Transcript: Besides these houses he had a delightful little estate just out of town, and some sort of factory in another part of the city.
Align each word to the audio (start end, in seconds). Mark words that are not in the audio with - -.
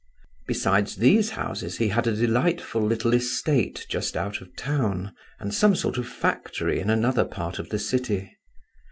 Besides 0.47 0.95
these 0.95 1.29
houses 1.29 1.77
he 1.77 1.89
had 1.89 2.07
a 2.07 2.15
delightful 2.15 2.81
little 2.81 3.13
estate 3.13 3.85
just 3.87 4.17
out 4.17 4.41
of 4.41 4.55
town, 4.55 5.13
and 5.39 5.53
some 5.53 5.75
sort 5.75 5.99
of 5.99 6.07
factory 6.07 6.79
in 6.79 6.89
another 6.89 7.23
part 7.23 7.59
of 7.59 7.69
the 7.69 7.77
city. 7.77 8.35